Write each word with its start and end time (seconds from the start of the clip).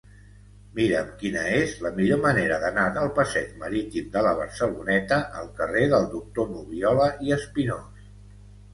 Mira'm 0.77 1.11
quina 1.19 1.43
és 1.57 1.75
la 1.87 1.91
millor 1.99 2.21
manera 2.23 2.57
d'anar 2.65 2.87
del 2.97 3.13
passeig 3.21 3.53
Marítim 3.61 4.09
de 4.17 4.25
la 4.31 4.35
Barceloneta 4.43 5.23
al 5.45 5.55
carrer 5.63 5.87
del 5.97 6.13
Doctor 6.19 6.53
Nubiola 6.59 7.15
i 7.31 7.41
Espinós. 7.43 8.07